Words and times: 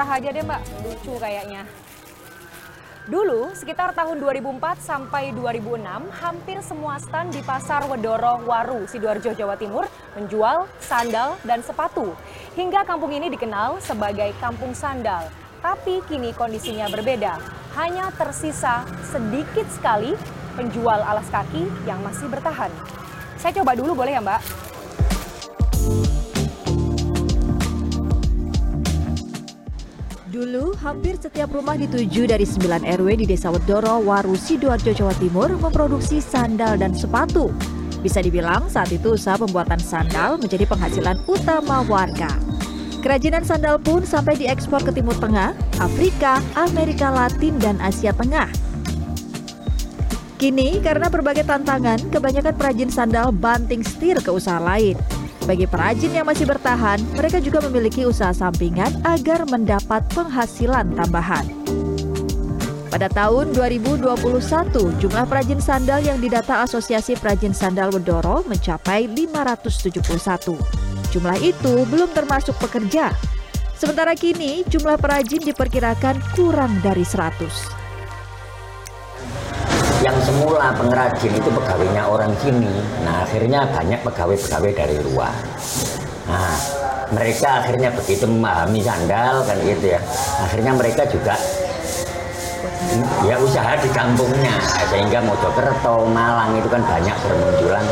terserah 0.00 0.16
aja 0.16 0.32
deh 0.32 0.44
mbak, 0.48 0.62
lucu 0.80 1.12
kayaknya. 1.20 1.62
Dulu, 3.04 3.52
sekitar 3.52 3.92
tahun 3.92 4.16
2004 4.16 4.80
sampai 4.80 5.28
2006, 5.36 6.08
hampir 6.24 6.56
semua 6.64 6.96
stand 6.96 7.36
di 7.36 7.44
Pasar 7.44 7.84
Wedoro 7.84 8.40
Waru, 8.48 8.88
Sidoarjo, 8.88 9.36
Jawa 9.36 9.60
Timur 9.60 9.84
menjual 10.16 10.72
sandal 10.80 11.36
dan 11.44 11.60
sepatu. 11.60 12.16
Hingga 12.56 12.88
kampung 12.88 13.12
ini 13.12 13.28
dikenal 13.28 13.84
sebagai 13.84 14.32
Kampung 14.40 14.72
Sandal. 14.72 15.28
Tapi 15.60 16.00
kini 16.08 16.32
kondisinya 16.32 16.88
berbeda. 16.88 17.36
Hanya 17.76 18.08
tersisa 18.16 18.88
sedikit 19.04 19.68
sekali 19.68 20.16
penjual 20.56 20.96
alas 20.96 21.28
kaki 21.28 21.68
yang 21.84 22.00
masih 22.00 22.24
bertahan. 22.32 22.72
Saya 23.36 23.52
coba 23.60 23.76
dulu 23.76 23.92
boleh 23.92 24.16
ya 24.16 24.24
mbak? 24.24 24.40
Hampir 30.80 31.20
setiap 31.20 31.52
rumah 31.52 31.76
di 31.76 31.84
tujuh 31.84 32.24
dari 32.24 32.48
sembilan 32.48 32.88
RW 32.88 33.20
di 33.20 33.26
Desa 33.28 33.52
Wedoro, 33.52 34.00
Waru, 34.00 34.32
Sidoarjo, 34.32 34.96
Jawa 34.96 35.12
Timur 35.20 35.52
memproduksi 35.60 36.24
sandal 36.24 36.80
dan 36.80 36.96
sepatu. 36.96 37.52
Bisa 38.00 38.24
dibilang 38.24 38.64
saat 38.72 38.88
itu 38.88 39.12
usaha 39.12 39.36
pembuatan 39.36 39.76
sandal 39.76 40.40
menjadi 40.40 40.64
penghasilan 40.64 41.20
utama 41.28 41.84
warga. 41.84 42.32
Kerajinan 43.04 43.44
sandal 43.44 43.76
pun 43.76 44.08
sampai 44.08 44.40
diekspor 44.40 44.80
ke 44.80 44.92
Timur 44.96 45.16
Tengah, 45.20 45.52
Afrika, 45.84 46.40
Amerika 46.56 47.12
Latin, 47.12 47.60
dan 47.60 47.76
Asia 47.84 48.16
Tengah. 48.16 48.48
Kini, 50.40 50.80
karena 50.80 51.12
berbagai 51.12 51.44
tantangan, 51.44 52.00
kebanyakan 52.08 52.56
perajin 52.56 52.88
sandal 52.88 53.28
banting 53.28 53.84
setir 53.84 54.16
ke 54.24 54.32
usaha 54.32 54.56
lain. 54.56 54.96
Bagi 55.50 55.66
perajin 55.66 56.14
yang 56.14 56.30
masih 56.30 56.46
bertahan, 56.46 57.02
mereka 57.18 57.42
juga 57.42 57.58
memiliki 57.66 58.06
usaha 58.06 58.30
sampingan 58.30 59.02
agar 59.02 59.42
mendapat 59.50 59.98
penghasilan 60.14 60.94
tambahan. 60.94 61.42
Pada 62.86 63.10
tahun 63.10 63.50
2021, 63.58 64.14
jumlah 65.02 65.24
perajin 65.26 65.58
sandal 65.58 66.06
yang 66.06 66.22
didata 66.22 66.62
Asosiasi 66.62 67.18
Perajin 67.18 67.50
Sandal 67.50 67.90
Wedoro 67.90 68.46
mencapai 68.46 69.10
571. 69.10 70.54
Jumlah 71.10 71.38
itu 71.42 71.74
belum 71.82 72.14
termasuk 72.14 72.54
pekerja. 72.62 73.10
Sementara 73.74 74.14
kini, 74.14 74.62
jumlah 74.70 75.02
perajin 75.02 75.42
diperkirakan 75.42 76.22
kurang 76.38 76.78
dari 76.78 77.02
100 77.02 77.79
yang 80.00 80.16
semula 80.24 80.72
pengrajin 80.72 81.32
itu 81.36 81.48
pegawainya 81.52 82.08
orang 82.08 82.32
sini 82.40 82.72
nah 83.04 83.24
akhirnya 83.24 83.68
banyak 83.68 84.00
pegawai-pegawai 84.00 84.72
dari 84.72 84.96
luar. 85.04 85.34
Nah 86.24 86.56
mereka 87.10 87.64
akhirnya 87.64 87.90
begitu 87.92 88.24
memahami 88.24 88.80
sandal 88.80 89.44
kan 89.44 89.56
gitu 89.60 89.92
ya. 89.92 90.00
Akhirnya 90.40 90.72
mereka 90.72 91.04
juga 91.04 91.36
ya 93.28 93.36
usaha 93.36 93.76
di 93.76 93.90
kampungnya 93.92 94.56
sehingga 94.88 95.20
Mojokerto, 95.20 96.08
Malang 96.08 96.56
itu 96.56 96.68
kan 96.72 96.80
banyak 96.80 97.16
bermunculan 97.20 97.84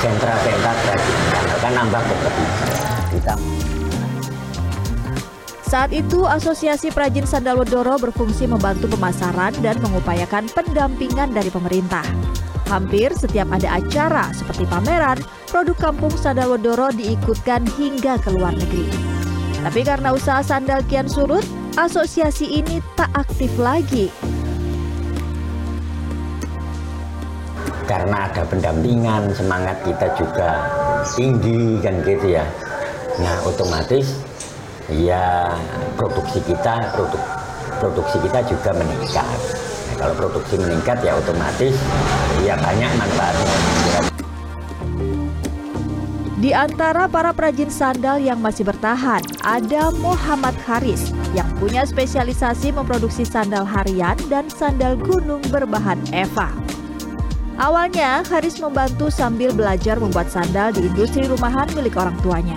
sentra-sentra 0.00 0.72
kerajinan 0.72 1.28
sandal 1.28 1.58
kan 1.60 1.72
nambah 1.76 2.02
kompetisi 2.08 3.79
saat 5.70 5.94
itu, 5.94 6.26
Asosiasi 6.26 6.90
Perajin 6.90 7.30
Sandal 7.30 7.54
Wedoro 7.54 7.94
berfungsi 7.94 8.50
membantu 8.50 8.90
pemasaran 8.90 9.54
dan 9.62 9.78
mengupayakan 9.78 10.50
pendampingan 10.50 11.30
dari 11.30 11.46
pemerintah. 11.46 12.02
Hampir 12.66 13.14
setiap 13.14 13.46
ada 13.54 13.78
acara 13.78 14.34
seperti 14.34 14.66
pameran, 14.66 15.22
produk 15.46 15.78
kampung 15.78 16.10
Sandal 16.18 16.58
Wedoro 16.58 16.90
diikutkan 16.90 17.70
hingga 17.78 18.18
ke 18.18 18.34
luar 18.34 18.50
negeri. 18.58 18.90
Tapi 19.62 19.80
karena 19.86 20.10
usaha 20.10 20.42
sandal 20.42 20.82
kian 20.90 21.06
surut, 21.06 21.46
asosiasi 21.78 22.50
ini 22.50 22.82
tak 22.98 23.14
aktif 23.14 23.54
lagi. 23.54 24.10
Karena 27.86 28.26
ada 28.26 28.42
pendampingan, 28.42 29.30
semangat 29.38 29.78
kita 29.86 30.18
juga 30.18 30.66
tinggi 31.14 31.78
kan 31.78 31.94
gitu 32.02 32.38
ya. 32.38 32.46
Nah, 33.22 33.38
otomatis 33.46 34.29
ya 34.90 35.54
produksi 35.94 36.42
kita 36.42 36.74
produk 36.94 37.22
produksi 37.78 38.16
kita 38.26 38.40
juga 38.44 38.70
meningkat. 38.76 39.38
Nah, 39.88 39.94
kalau 39.96 40.14
produksi 40.18 40.58
meningkat 40.58 41.00
ya 41.00 41.16
otomatis 41.16 41.74
ya 42.42 42.54
banyak 42.58 42.90
manfaatnya. 42.98 43.56
Di 46.40 46.56
antara 46.56 47.04
para 47.04 47.36
perajin 47.36 47.68
sandal 47.68 48.16
yang 48.16 48.40
masih 48.40 48.64
bertahan, 48.64 49.20
ada 49.44 49.92
Muhammad 50.00 50.56
Haris 50.64 51.12
yang 51.36 51.44
punya 51.60 51.84
spesialisasi 51.84 52.72
memproduksi 52.72 53.28
sandal 53.28 53.68
harian 53.68 54.16
dan 54.32 54.48
sandal 54.48 54.96
gunung 54.96 55.44
berbahan 55.52 56.00
Eva. 56.16 56.48
Awalnya, 57.60 58.24
Haris 58.24 58.56
membantu 58.56 59.12
sambil 59.12 59.52
belajar 59.52 60.00
membuat 60.00 60.32
sandal 60.32 60.72
di 60.72 60.88
industri 60.88 61.28
rumahan 61.28 61.68
milik 61.76 62.00
orang 62.00 62.16
tuanya. 62.24 62.56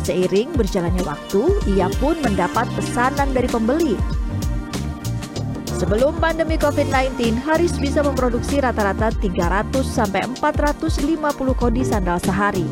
Seiring 0.00 0.56
berjalannya 0.56 1.04
waktu, 1.04 1.42
ia 1.76 1.92
pun 2.00 2.16
mendapat 2.24 2.64
pesanan 2.72 3.36
dari 3.36 3.48
pembeli. 3.48 3.96
Sebelum 5.76 6.20
pandemi 6.20 6.60
COVID-19, 6.60 7.40
Haris 7.40 7.80
bisa 7.80 8.04
memproduksi 8.04 8.60
rata-rata 8.60 9.12
300 9.16 9.80
sampai 9.80 10.28
450 10.36 11.56
kodi 11.56 11.82
sandal 11.84 12.20
sehari. 12.20 12.68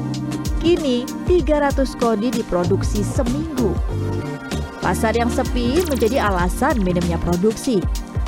Kini, 0.60 1.08
300 1.24 1.96
kodi 1.96 2.28
diproduksi 2.28 3.00
seminggu. 3.00 3.72
Pasar 4.84 5.16
yang 5.16 5.32
sepi 5.32 5.84
menjadi 5.88 6.20
alasan 6.20 6.84
minimnya 6.84 7.16
produksi. 7.20 7.80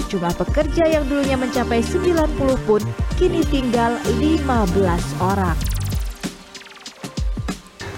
Jumlah 0.09 0.33
pekerja 0.37 0.89
yang 0.89 1.05
dulunya 1.09 1.37
mencapai 1.37 1.85
90 1.85 2.37
pun 2.65 2.81
kini 3.21 3.45
tinggal 3.49 4.01
15 4.17 4.65
orang 5.21 5.80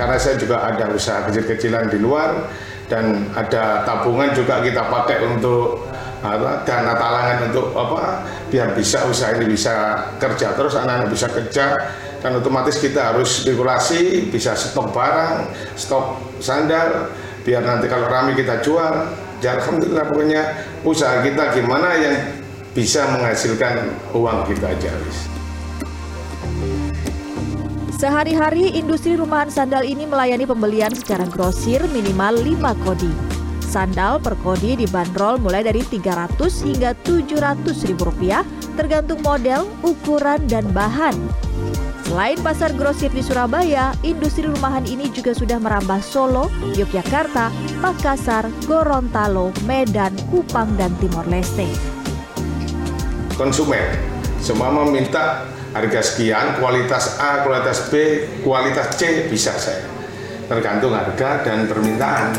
karena 0.03 0.19
saya 0.19 0.35
juga 0.35 0.67
ada 0.67 0.91
usaha 0.91 1.23
kecil-kecilan 1.31 1.87
di 1.87 2.03
luar 2.03 2.51
dan 2.91 3.31
ada 3.39 3.87
tabungan 3.87 4.35
juga 4.35 4.59
kita 4.59 4.91
pakai 4.91 5.23
untuk 5.31 5.87
apa, 6.27 6.67
dana 6.67 6.99
talangan 6.99 7.39
untuk 7.47 7.71
apa 7.71 8.27
biar 8.51 8.75
bisa 8.75 9.07
usaha 9.07 9.31
ini 9.39 9.47
bisa 9.47 10.03
kerja 10.19 10.59
terus 10.59 10.75
anak-anak 10.75 11.07
bisa 11.07 11.31
kerja. 11.31 11.79
Dan 12.19 12.39
otomatis 12.39 12.83
kita 12.83 13.15
harus 13.15 13.47
spekulasi 13.47 14.27
bisa 14.31 14.59
stok 14.59 14.91
barang 14.91 15.55
stok 15.79 16.19
sandal 16.43 17.07
biar 17.47 17.63
nanti 17.63 17.87
kalau 17.87 18.11
rame 18.11 18.35
kita 18.35 18.59
jual. 18.59 19.07
Ya 19.39 19.55
alhamdulillah 19.59 20.07
pokoknya 20.11 20.43
usaha 20.83 21.23
kita 21.23 21.55
gimana 21.55 21.95
yang 21.95 22.15
bisa 22.75 23.07
menghasilkan 23.07 23.87
uang 24.15 24.51
kita 24.51 24.67
aja 24.67 24.91
Sehari-hari 28.03 28.75
industri 28.75 29.15
rumahan 29.15 29.47
sandal 29.47 29.87
ini 29.87 30.11
melayani 30.11 30.43
pembelian 30.43 30.91
secara 30.91 31.23
grosir 31.23 31.79
minimal 31.95 32.35
5 32.35 32.83
kodi. 32.83 33.15
Sandal 33.63 34.19
per 34.19 34.35
kodi 34.43 34.75
dibanderol 34.75 35.39
mulai 35.39 35.63
dari 35.63 35.87
300 35.87 36.35
hingga 36.67 36.99
700 37.07 37.63
ribu 37.87 38.11
rupiah 38.11 38.43
tergantung 38.75 39.23
model, 39.23 39.71
ukuran, 39.87 40.43
dan 40.51 40.67
bahan. 40.75 41.15
Selain 42.03 42.35
pasar 42.43 42.75
grosir 42.75 43.15
di 43.15 43.23
Surabaya, 43.23 43.95
industri 44.03 44.51
rumahan 44.51 44.83
ini 44.83 45.07
juga 45.15 45.31
sudah 45.31 45.63
merambah 45.63 46.03
Solo, 46.03 46.51
Yogyakarta, 46.75 47.55
Makassar, 47.79 48.51
Gorontalo, 48.67 49.55
Medan, 49.63 50.11
Kupang, 50.27 50.75
dan 50.75 50.91
Timor 50.99 51.31
Leste. 51.31 51.71
Konsumen 53.39 53.95
semua 54.43 54.75
meminta 54.75 55.47
harga 55.73 56.01
sekian, 56.05 56.61
kualitas 56.61 57.17
A, 57.17 57.45
kualitas 57.45 57.89
B, 57.89 58.25
kualitas 58.45 58.93
C 59.01 59.27
bisa 59.33 59.57
saya. 59.57 59.85
Tergantung 60.47 60.93
harga 60.93 61.41
dan 61.45 61.65
permintaan. 61.65 62.37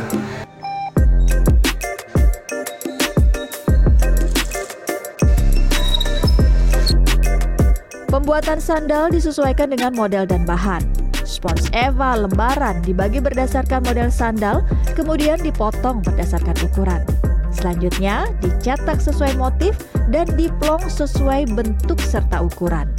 Pembuatan 8.14 8.62
sandal 8.62 9.10
disesuaikan 9.10 9.74
dengan 9.74 9.92
model 9.98 10.30
dan 10.30 10.46
bahan. 10.46 10.86
Spons 11.26 11.74
Eva 11.74 12.14
lembaran 12.14 12.86
dibagi 12.86 13.18
berdasarkan 13.18 13.82
model 13.82 14.14
sandal, 14.14 14.62
kemudian 14.94 15.42
dipotong 15.42 16.06
berdasarkan 16.06 16.54
ukuran. 16.62 17.02
Selanjutnya, 17.64 18.28
dicetak 18.44 19.00
sesuai 19.00 19.40
motif 19.40 19.72
dan 20.12 20.28
diplong 20.36 20.84
sesuai 20.84 21.48
bentuk 21.56 21.96
serta 21.96 22.44
ukuran. 22.44 22.92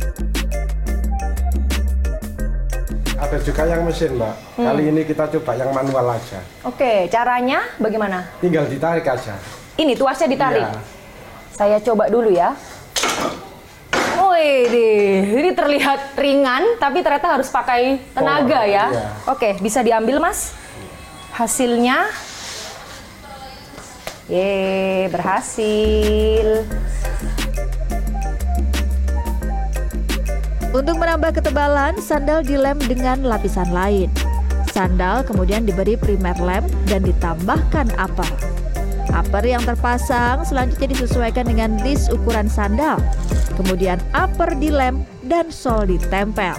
Ada 3.21 3.45
juga 3.45 3.69
yang 3.69 3.85
mesin, 3.85 4.17
Mbak. 4.17 4.35
Hmm. 4.57 4.65
Kali 4.65 4.83
ini 4.89 5.05
kita 5.05 5.29
coba 5.37 5.53
yang 5.61 5.69
manual 5.69 6.17
aja. 6.17 6.41
Oke, 6.65 7.13
caranya 7.13 7.61
bagaimana? 7.77 8.25
Tinggal 8.41 8.65
ditarik 8.65 9.05
aja. 9.05 9.37
Ini 9.77 10.01
tuasnya 10.01 10.33
ditarik. 10.33 10.65
Iya. 10.65 10.81
Saya 11.53 11.77
coba 11.85 12.09
dulu 12.09 12.33
ya. 12.33 12.57
Wih, 14.17 14.65
ini 15.45 15.53
terlihat 15.53 16.17
ringan, 16.17 16.81
tapi 16.81 17.05
ternyata 17.05 17.37
harus 17.37 17.53
pakai 17.53 18.01
tenaga 18.17 18.65
oh, 18.65 18.73
ya. 18.73 18.85
Iya. 18.89 19.09
Oke, 19.29 19.61
bisa 19.61 19.85
diambil, 19.85 20.25
Mas. 20.25 20.57
Hasilnya 21.37 22.09
Ye, 24.25 25.05
berhasil. 25.13 26.65
Untuk 30.73 30.97
menambah 30.97 31.37
ketebalan, 31.37 32.01
sandal 32.01 32.41
dilem 32.41 32.81
dengan 32.89 33.21
lapisan 33.21 33.69
lain. 33.69 34.09
Sandal 34.73 35.29
kemudian 35.29 35.69
diberi 35.69 36.01
primer 36.01 36.35
lem 36.41 36.65
dan 36.89 37.05
ditambahkan 37.05 37.93
upper. 38.01 38.27
Upper 39.13 39.45
yang 39.45 39.61
terpasang 39.63 40.43
selanjutnya 40.43 40.97
disesuaikan 40.97 41.45
dengan 41.45 41.77
list 41.85 42.09
ukuran 42.09 42.49
sandal. 42.49 42.99
Kemudian 43.61 44.01
upper 44.17 44.57
dilem 44.57 45.05
dan 45.29 45.53
sol 45.53 45.85
ditempel. 45.85 46.57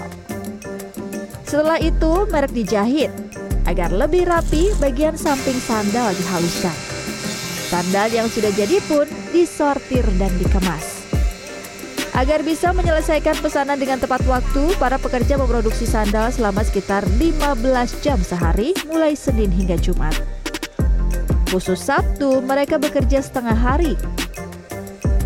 Setelah 1.49 1.81
itu 1.81 2.29
merek 2.29 2.53
dijahit. 2.53 3.09
Agar 3.65 3.89
lebih 3.89 4.29
rapi, 4.29 4.69
bagian 4.77 5.17
samping 5.17 5.57
sandal 5.57 6.13
dihaluskan. 6.13 6.94
Sandal 7.65 8.13
yang 8.13 8.29
sudah 8.29 8.53
jadi 8.53 8.77
pun 8.85 9.09
disortir 9.33 10.05
dan 10.21 10.29
dikemas. 10.37 11.01
Agar 12.15 12.45
bisa 12.45 12.71
menyelesaikan 12.71 13.35
pesanan 13.43 13.75
dengan 13.75 13.99
tepat 13.99 14.23
waktu, 14.23 14.71
para 14.79 14.95
pekerja 14.95 15.35
memproduksi 15.35 15.83
sandal 15.83 16.31
selama 16.31 16.63
sekitar 16.63 17.03
15 17.19 17.65
jam 17.99 18.15
sehari 18.21 18.71
mulai 18.87 19.17
Senin 19.17 19.51
hingga 19.51 19.75
Jumat. 19.75 20.15
Khusus 21.51 21.81
Sabtu, 21.81 22.39
mereka 22.39 22.79
bekerja 22.79 23.19
setengah 23.19 23.57
hari. 23.57 23.99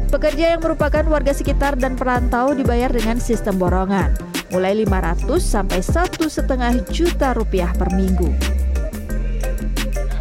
Pekerja 0.10 0.58
yang 0.58 0.66
merupakan 0.66 1.06
warga 1.06 1.36
sekitar 1.36 1.78
dan 1.78 1.94
perantau 1.94 2.58
dibayar 2.58 2.90
dengan 2.90 3.22
sistem 3.22 3.62
borongan, 3.62 4.16
mulai 4.50 4.74
500 4.82 5.30
sampai 5.38 5.86
satu 5.86 6.26
setengah 6.26 6.74
juta 6.90 7.38
rupiah 7.38 7.70
per 7.78 7.94
minggu. 7.94 8.59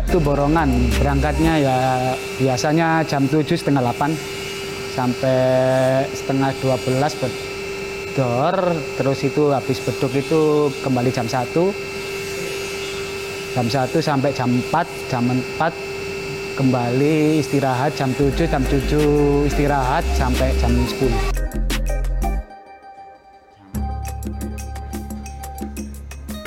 Itu 0.09 0.25
borongan, 0.25 0.73
berangkatnya 0.97 1.61
ya 1.61 1.77
biasanya 2.41 3.05
jam 3.05 3.29
7 3.29 3.45
setengah 3.45 3.85
8 3.93 4.09
sampai 4.97 5.37
setengah 6.17 6.49
12 6.65 7.13
bedor. 7.21 8.57
Terus 8.97 9.19
itu 9.29 9.53
habis 9.53 9.77
beduk 9.85 10.17
itu 10.17 10.73
kembali 10.81 11.13
jam 11.13 11.29
1 11.29 11.53
jam 13.53 13.69
1 13.69 14.01
sampai 14.01 14.33
jam 14.33 14.49
4 14.49 15.13
jam 15.13 15.29
4 15.29 16.57
kembali 16.57 17.45
istirahat 17.45 17.93
jam 17.93 18.09
7 18.17 18.33
jam 18.49 18.65
7 18.65 19.45
istirahat 19.45 20.09
sampai 20.17 20.57
jam 20.57 20.73
10 20.73 21.38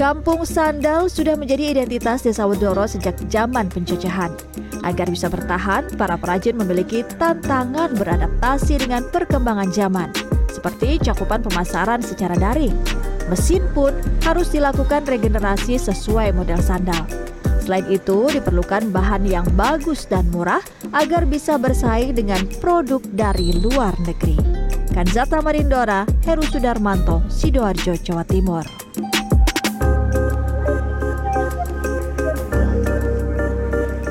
Kampung 0.01 0.49
Sandal 0.49 1.13
sudah 1.13 1.37
menjadi 1.37 1.77
identitas 1.77 2.25
Desa 2.25 2.49
Wedoro 2.49 2.89
sejak 2.89 3.21
zaman 3.29 3.69
penjajahan. 3.69 4.33
Agar 4.81 5.05
bisa 5.05 5.29
bertahan, 5.29 5.93
para 5.93 6.17
perajin 6.17 6.57
memiliki 6.57 7.05
tantangan 7.21 7.93
beradaptasi 7.93 8.81
dengan 8.81 9.05
perkembangan 9.13 9.69
zaman, 9.69 10.09
seperti 10.49 10.97
cakupan 11.05 11.45
pemasaran 11.45 12.01
secara 12.01 12.33
daring. 12.33 12.73
Mesin 13.29 13.61
pun 13.77 13.93
harus 14.25 14.49
dilakukan 14.49 15.05
regenerasi 15.05 15.77
sesuai 15.77 16.33
model 16.33 16.57
sandal. 16.57 17.05
Selain 17.61 17.85
itu, 17.85 18.25
diperlukan 18.33 18.89
bahan 18.89 19.21
yang 19.29 19.45
bagus 19.53 20.09
dan 20.09 20.25
murah 20.33 20.65
agar 20.97 21.29
bisa 21.29 21.61
bersaing 21.61 22.17
dengan 22.17 22.41
produk 22.57 23.05
dari 23.13 23.53
luar 23.53 23.93
negeri. 24.01 24.33
Kanzata 24.97 25.45
Marindora, 25.45 26.09
Heru 26.25 26.41
Sudarmanto, 26.41 27.21
Sidoarjo, 27.29 27.93
Jawa 28.01 28.25
Timur. 28.25 28.65